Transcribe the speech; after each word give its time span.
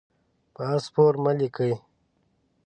په 0.53 0.61
آس 0.73 0.83
سپور 0.87 1.13
مه 1.23 1.31
لیکئ. 1.39 1.73